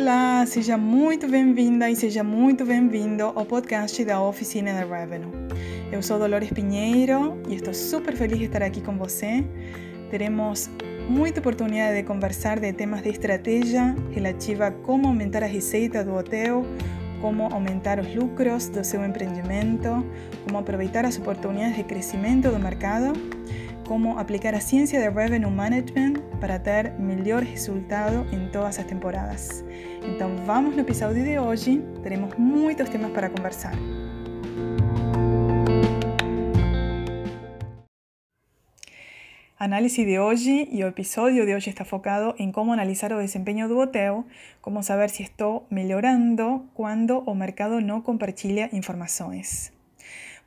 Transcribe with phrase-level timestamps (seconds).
[0.00, 5.32] Olá, seja muito bem-vinda e seja muito bem-vindo ao podcast da Oficina da Revenue.
[5.90, 9.44] Eu sou Dolores Pinheiro e estou super feliz de estar aqui com você.
[10.08, 10.70] Teremos
[11.08, 16.14] muita oportunidade de conversar de temas de estratégia relativa a como aumentar a receita do
[16.14, 16.64] hotel,
[17.20, 20.06] como aumentar os lucros do seu empreendimento,
[20.44, 23.14] como aproveitar as oportunidades de crescimento do mercado
[23.88, 29.64] cómo aplicar a ciencia de Revenue Management para ter melhor resultado em todas as temporadas.
[30.02, 33.74] Então vamos no episódio de hoje, teremos muitos temas para conversar.
[39.58, 43.66] Análise de hoje e o episódio de hoje está focado em como analisar o desempenho
[43.66, 44.24] do hotel,
[44.60, 49.76] como saber se estou melhorando quando o mercado não compartilha informações.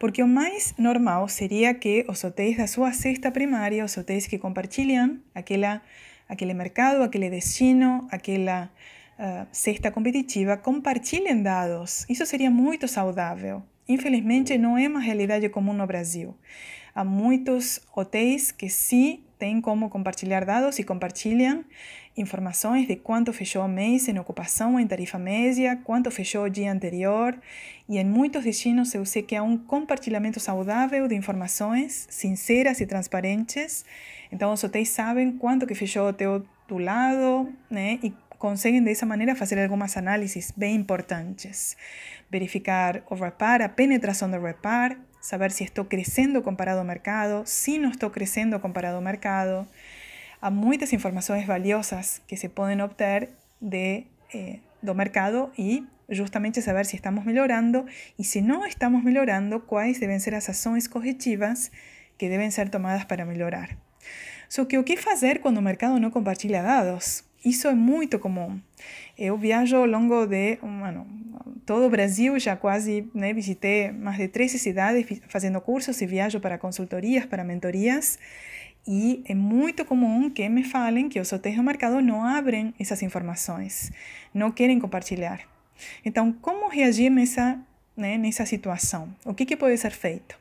[0.00, 4.38] Porque o mais normal seria que os hotéis da sua cesta primária, os hotéis que
[4.38, 5.82] compartilham aquela,
[6.26, 8.70] aquele mercado, aquele destino, aquela
[9.18, 12.06] uh, cesta competitiva, compartilhem dados.
[12.08, 13.62] Isso seria muito saudável.
[13.86, 16.34] Infelizmente, não é uma realidade comum no Brasil.
[16.94, 21.62] Há muitos hotéis que sim têm como compartilhar dados e compartilham
[22.16, 26.70] informações de quanto fechou o mês em ocupação em tarifa média, quanto fechou o dia
[26.72, 27.38] anterior,
[27.88, 32.86] e em muitos destinos eu sei que há um compartilhamento saudável de informações sinceras e
[32.86, 33.84] transparentes.
[34.30, 37.98] Então os hotéis sabem quanto que fechou o hotel do lado, né?
[38.02, 41.76] E conseguem dessa maneira fazer algumas análises bem importantes.
[42.30, 47.78] Verificar o repar, a penetração do repar, saber se estou crescendo comparado ao mercado, se
[47.78, 49.68] não estou crescendo comparado ao mercado,
[50.42, 53.28] Há muitas informações valiosas que se podem obter
[53.60, 57.84] de, eh, do mercado e justamente saber se estamos melhorando
[58.18, 61.70] e se não estamos melhorando, quais devem ser as ações corretivas
[62.16, 63.76] que devem ser tomadas para melhorar.
[64.48, 67.22] Só que o que fazer mercado não compartilha dados?
[67.44, 68.58] Isso é muito comum.
[69.16, 71.06] Eu viajo ao longo de bueno,
[71.64, 76.58] todo Brasil, já quase né, visitei mais de 13 cidades fazendo cursos e viajo para
[76.58, 78.18] consultorias, para mentorias.
[78.86, 83.02] E é muito comum que me falem que os hotéis do mercado não abrem essas
[83.02, 83.92] informações,
[84.32, 85.40] não querem compartilhar.
[86.04, 87.58] Então, como reagir nessa,
[87.96, 89.14] né, nessa situação?
[89.24, 90.38] O que, que pode ser feito?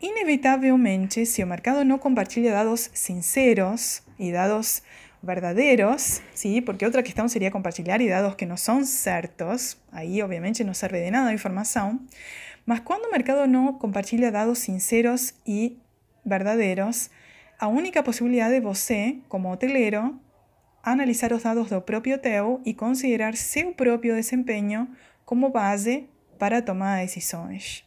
[0.00, 4.82] Inevitavelmente, se o mercado não compartilha dados sinceros e dados
[5.22, 6.60] verdadeiros, ¿sí?
[6.60, 11.02] porque outra questão seria compartilhar e dados que não são certos, aí obviamente não serve
[11.02, 12.00] de nada a informação,
[12.66, 15.78] mas quando o mercado não compartilha dados sinceros e
[16.24, 17.10] verdadeiros,
[17.58, 20.18] a única possibilidade de você, como hoteleiro,
[20.82, 24.88] analisar os dados do próprio hotel e considerar seu próprio desempenho
[25.24, 27.84] como base para tomar decisões.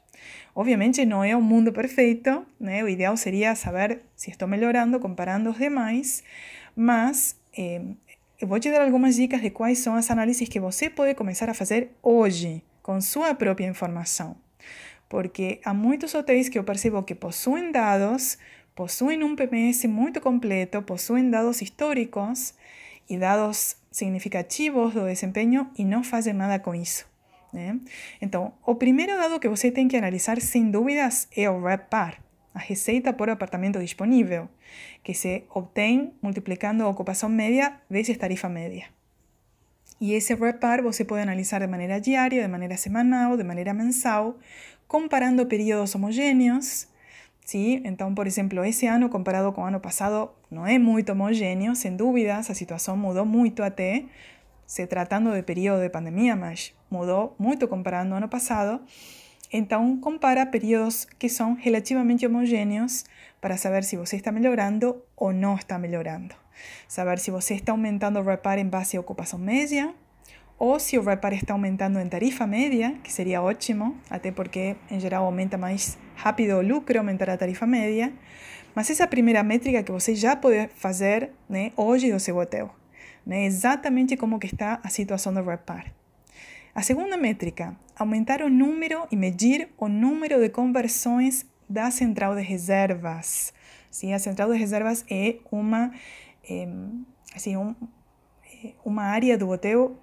[0.56, 2.84] Obviamente não é um mundo perfeito, né?
[2.84, 6.24] o ideal seria saber se estou melhorando comparando os demais,
[6.76, 7.82] mas eh,
[8.40, 11.50] eu vou te dar algumas dicas de quais são as análises que você pode começar
[11.50, 14.36] a fazer hoje, com sua própria informação.
[15.10, 18.38] Porque há muitos hotéis que eu percebo que possuem dados,
[18.78, 22.54] possuem um PMS muito completo, possuem dados históricos
[23.10, 27.08] e dados significativos do desempenho e não fazem nada com isso.
[27.52, 27.80] Né?
[28.22, 32.22] Então, o primeiro dado que você tem que analisar, sem dúvidas, é o RevPAR,
[32.54, 34.48] a receita por apartamento disponível,
[35.04, 38.86] que se obtém multiplicando a ocupação média vezes tarifa média.
[40.00, 44.38] E esse RevPAR você pode analisar de maneira diária, de maneira semanal, de maneira mensal,
[44.88, 46.88] comparando períodos homogêneos,
[47.48, 47.82] ¿sí?
[47.86, 51.96] Então, por exemplo, esse ano comparado com o ano passado não é muito homogêneo, sem
[51.96, 54.04] dúvidas, a situação mudou muito até,
[54.66, 58.82] se tratando de período de pandemia, mas mudou muito comparando ao ano passado.
[59.52, 63.06] Então, compara períodos que são relativamente homogêneos
[63.40, 66.36] para saber se você está melhorando ou não está melhorando.
[66.86, 69.96] Saber se você está aumentando o reparo em base à ocupação média
[70.60, 75.00] ou se o reparo está aumentando em tarifa média, que seria ótimo, até porque em
[75.00, 78.12] geral aumenta mais rápido o lucro aumentar a tarifa média.
[78.74, 82.74] Mas essa primeira métrica que você já pode fazer né, hoje do seu hotel.
[83.26, 85.92] Né, exatamente como que está a situação do reparo.
[86.74, 92.42] A segunda métrica, aumentar o número e medir o número de conversões da central de
[92.42, 93.54] reservas.
[93.92, 95.92] Sim, a central de reservas é uma,
[96.48, 96.68] é,
[97.36, 97.76] assim, um,
[98.84, 99.96] uma área do hotel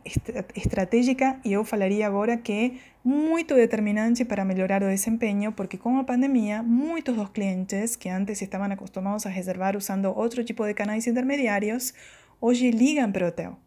[0.54, 2.70] estratégica e eu falaria agora que é
[3.04, 8.40] muito determinante para melhorar o desempenho, porque com a pandemia, muitos dos clientes que antes
[8.40, 11.92] estavam acostumados a reservar usando outro tipo de canais intermediários,
[12.40, 13.58] hoje ligam para o hotel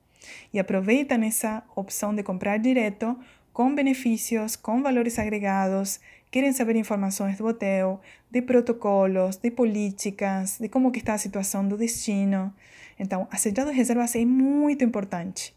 [0.53, 3.17] e aproveitam essa opção de comprar direto
[3.57, 5.99] com benefícios, com valores agregados,
[6.29, 7.99] querem saber informações do hotel,
[8.29, 12.53] de protocolos, de políticas, de que está a situação do destino.
[12.99, 15.55] Então, a central de reservas é muito importante.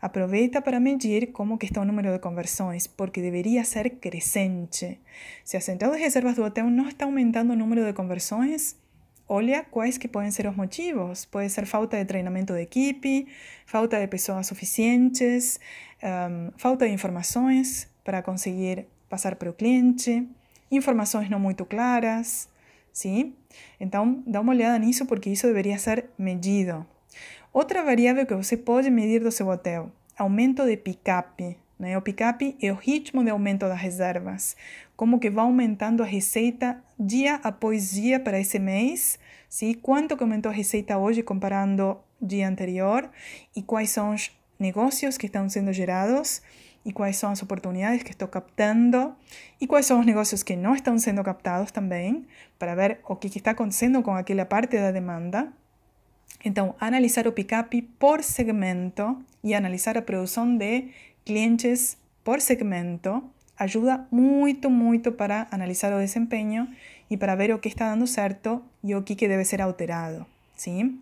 [0.00, 5.00] aproveita para medir que está o número de conversões, porque deveria ser crescente.
[5.44, 8.76] Se a central de reservas do hotel não está aumentando o número de conversões,
[9.30, 11.24] olha quais que podem ser os motivos.
[11.24, 13.28] Pode ser falta de treinamento de equipe,
[13.64, 15.60] falta de pessoas suficientes,
[16.02, 20.28] um, falta de informações para conseguir passar para o cliente,
[20.68, 22.48] informações não muito claras,
[22.92, 23.32] sim?
[23.78, 26.84] Então, dá uma olhada nisso porque isso deveria ser medido.
[27.52, 31.56] Outra variável que você pode medir do seu hotel, aumento de picape.
[31.80, 31.96] Né?
[31.96, 34.54] O picape é o ritmo de aumento das reservas,
[34.94, 39.18] como que vai aumentando a receita dia após dia para esse mês,
[39.48, 39.72] sim?
[39.72, 43.10] quanto que aumentou a receita hoje comparando dia anterior
[43.56, 46.42] e quais são os negócios que estão sendo gerados
[46.84, 49.14] e quais são as oportunidades que estou captando
[49.58, 52.26] e quais são os negócios que não estão sendo captados também,
[52.58, 55.50] para ver o que, está acontecendo com aquela parte da demanda.
[56.44, 60.88] Então, analisar o pick-up por segmento e analisar a produção de
[61.24, 63.22] clientes por segmento
[63.58, 66.66] ajuda muito, muito para analisar o desempenho
[67.10, 70.24] e para ver o que está dando certo e o que, deve ser alterado.
[70.56, 71.00] Sim?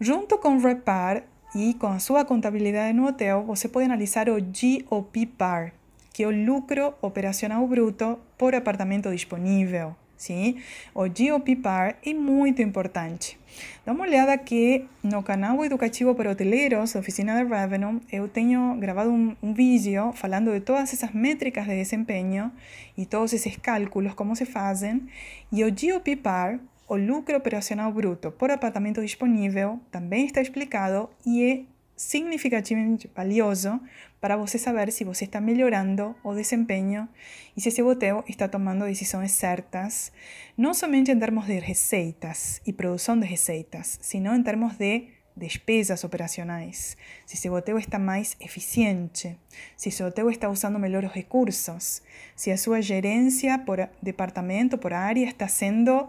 [0.00, 1.24] Junto com o Repar,
[1.54, 5.72] e com a sua contabilidade no hotel, você pode analisar o GOP PAR,
[6.12, 9.94] que é o lucro operacional bruto por apartamento disponível.
[10.16, 10.56] Sim?
[10.94, 13.38] O GOP PAR é muito importante.
[13.84, 19.10] Dá uma olhada que no canal educativo para hoteleiros oficina de Revenue, eu tenho gravado
[19.10, 22.50] um, um vídeo falando de todas essas métricas de desempenho
[22.96, 25.06] e todos esses cálculos, como se fazem.
[25.52, 31.42] E o GOP PAR o lucro operacional bruto por apartamento disponível também está explicado e
[31.42, 31.62] é
[31.96, 33.80] significativamente valioso
[34.24, 37.06] para você saber se você está melhorando o desempenho
[37.54, 40.10] e se seu hotel está tomando decisões certas,
[40.56, 46.04] não somente em termos de receitas e produção de receitas, sino em termos de despesas
[46.04, 49.38] operacionais, se seu hotel está mais eficiente,
[49.76, 52.00] se seu hotel está usando melhor os recursos,
[52.34, 56.08] se a sua gerência por departamento, por área, está sendo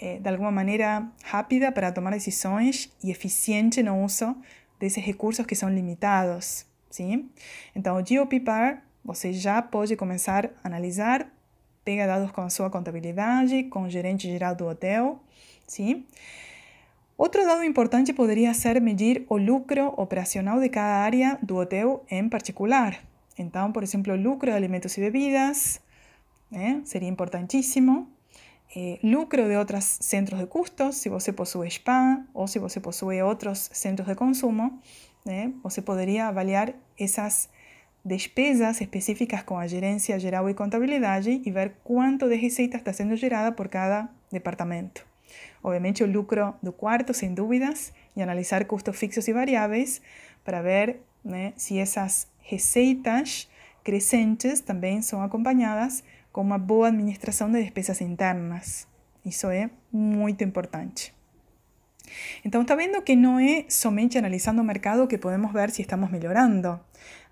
[0.00, 4.36] eh, de alguma maneira rápida para tomar decisões e eficiente no uso
[4.80, 6.73] desses recursos que são limitados.
[6.94, 7.28] Sim?
[7.74, 11.26] Então, o GeoPPAR você já pode começar a analisar,
[11.84, 15.18] pega dados com a sua contabilidade, com o gerente geral do hotel.
[15.66, 16.06] Sim?
[17.18, 22.28] Outro dado importante poderia ser medir o lucro operacional de cada área do hotel em
[22.28, 23.02] particular.
[23.36, 25.80] Então, por exemplo, o lucro de alimentos e bebidas
[26.48, 26.80] né?
[26.84, 28.08] seria importantíssimo.
[28.76, 33.20] Eh, lucro de otros centros de custos, si você possui spa o si você possui
[33.20, 34.80] otros centros de consumo,
[35.24, 35.52] né?
[35.62, 37.50] você poderia avaliar esas
[38.04, 43.16] despesas específicas con a gerência geral e contabilidade e ver quanto de receita está sendo
[43.16, 45.02] gerada por cada departamento.
[45.62, 50.02] Obviamente o lucro do quarto, sin dúvidas, y analizar custos fixos y variáveis
[50.44, 53.48] para ver né, se essas receitas
[53.82, 58.86] crescentes também são acompanhadas com uma boa administração de despesas internas.
[59.24, 61.14] Isso é muito importante.
[62.44, 66.10] Então, está vendo que não é somente analisando o mercado que podemos ver se estamos
[66.10, 66.78] melhorando.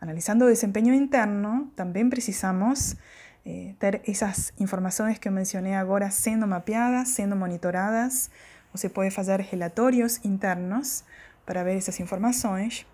[0.00, 2.96] Analisando o desempenho interno, também precisamos
[3.44, 8.30] eh, ter essas informações que eu mencionei agora sendo mapeadas, sendo monitoradas.
[8.72, 11.04] Você pode fazer relatórios internos
[11.44, 12.86] para ver essas informações.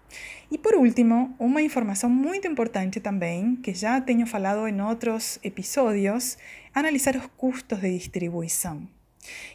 [0.50, 6.38] E por último, uma informação muito importante também, que já tenho falado em outros episódios,
[6.74, 8.88] analisar os custos de distribuição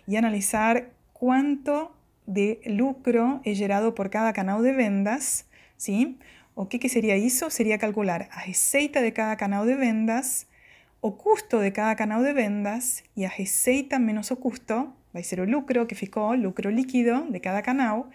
[0.07, 1.89] e analisar quanto
[2.27, 5.45] de lucro gerado por cada canal de vendas,
[5.77, 6.17] sim?
[6.55, 7.49] O que, que seria isso?
[7.49, 10.45] Seria calcular a receita de cada canal de vendas,
[11.01, 15.39] o custo de cada canal de vendas e a receita menos o custo vai ser
[15.39, 18.09] o lucro que ficou, lucro líquido de cada canal,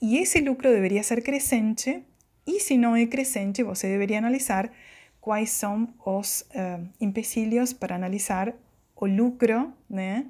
[0.00, 2.02] e esse lucro deveria ser crescente,
[2.46, 4.70] e se não é crescente, você deveria analisar
[5.20, 8.54] quais são os uh, empecilhos para analisar
[8.96, 10.26] o lucro né,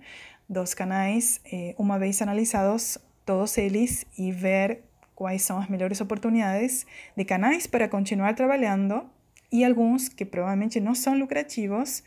[0.48, 6.86] dos canais, eh, uma vez analisados todos eles, e ver quais são as melhores oportunidades
[7.14, 9.04] de canais para continuar trabalhando
[9.52, 12.02] e alguns que provavelmente não são lucrativos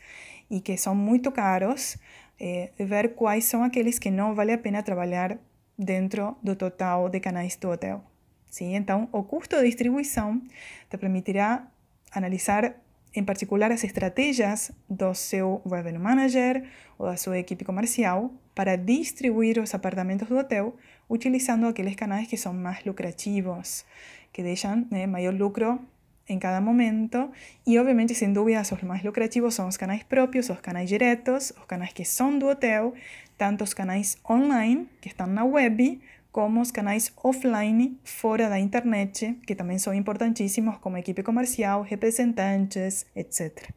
[0.50, 1.96] e que são muito caros,
[2.40, 5.38] eh, ver quais são aqueles que não vale a pena trabalhar
[5.78, 8.02] dentro do total de canais do hotel.
[8.50, 8.74] Sim?
[8.74, 10.42] Então, o custo de distribuição
[10.90, 11.68] te permitirá
[12.10, 12.74] analisar
[13.14, 16.64] em particular as estratégias do seu revenue manager
[16.98, 20.76] ou da sua equipe comercial para distribuir os apartamentos do hotel
[21.08, 23.84] utilizando aqueles canais que são mais lucrativos,
[24.32, 25.78] que deixam né, maior lucro
[26.28, 27.30] em cada momento.
[27.66, 31.66] E, obviamente, sem dúvida, os mais lucrativos são os canais próprios, os canais diretos, os
[31.66, 32.94] canais que são do hotel,
[33.36, 36.00] tanto os canais online, que estão na web,
[36.32, 43.06] como os canais offline fora da internet, que também são importantíssimos, como equipe comercial, representantes,
[43.14, 43.68] etc.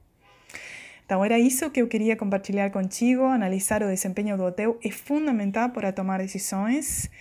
[1.06, 3.24] Então, era isso que eu queria compartilhar contigo.
[3.26, 7.12] Analisar o desempenho do hotel é fundamental para tomar decisões.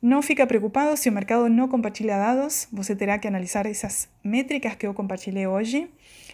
[0.00, 4.74] Não fica preocupado se o mercado não compartilha dados, você terá que analisar essas métricas
[4.74, 5.88] que eu compartilhei hoje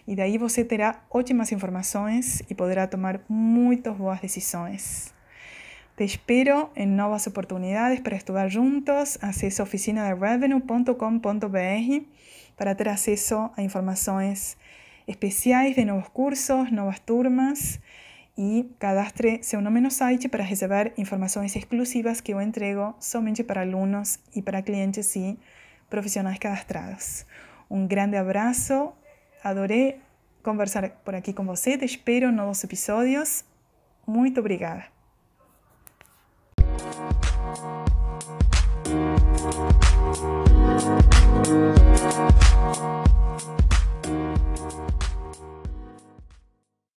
[0.06, 5.12] e daí você terá ótimas informações e poderá tomar muitas boas decisões.
[5.98, 9.18] Te espero en nuevas oportunidades para estudiar juntos.
[9.20, 12.06] Acceso a oficinaderevenue.com.br
[12.56, 14.58] para tener acceso a informaciones
[15.08, 17.80] especiales de nuevos cursos, nuevas turmas
[18.36, 23.62] y cadastre seu nome no site para recibir informaciones exclusivas que yo entrego somente para
[23.62, 25.36] alumnos y para clientes y
[25.88, 27.26] profesionales cadastrados.
[27.68, 28.94] Un grande abrazo,
[29.42, 29.98] adoré
[30.42, 33.44] conversar por aquí con você, te espero en nuevos episodios.
[34.06, 34.92] Muito obrigada.
[39.50, 39.78] Thank
[41.46, 43.07] you.